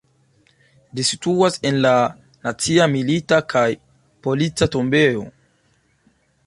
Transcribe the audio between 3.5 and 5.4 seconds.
kaj Polica Tombejo.